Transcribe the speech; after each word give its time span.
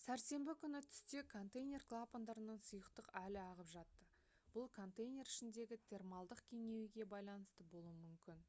сәрсенбі 0.00 0.52
күні 0.58 0.80
түсте 0.90 1.22
контейнер 1.32 1.86
клапандарынан 1.92 2.60
сұйықтық 2.66 3.08
әлі 3.22 3.40
ағып 3.46 3.72
жатты 3.78 4.06
бұл 4.58 4.70
контейнер 4.78 5.32
ішіндегі 5.34 5.80
термалдық 5.94 6.44
кеңеюге 6.52 7.10
байланысты 7.18 7.70
болуы 7.76 7.98
мүмкін 8.06 8.48